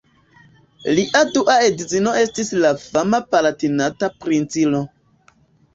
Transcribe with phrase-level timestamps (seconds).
[0.99, 4.83] Lia dua edzino estis la fama Palatinata princino.